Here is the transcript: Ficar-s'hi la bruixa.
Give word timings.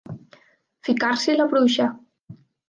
Ficar-s'hi 0.87 1.35
la 1.37 1.47
bruixa. 1.53 1.87